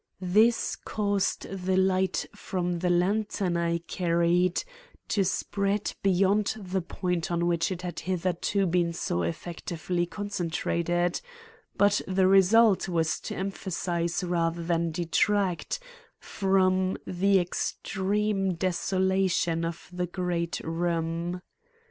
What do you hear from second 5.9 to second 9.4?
beyond the point on which it had hitherto been so